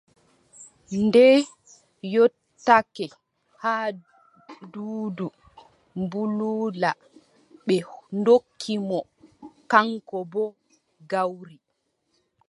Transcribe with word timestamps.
Nde 1.03 1.25
yottake 2.13 3.05
haa 3.61 3.87
Duudu 4.71 5.27
Budula, 6.11 6.91
ɓe 7.65 7.75
ndokki 8.19 8.73
mo 8.87 8.99
kaŋko 9.71 10.17
boo 10.31 10.49
gawri. 11.11 11.55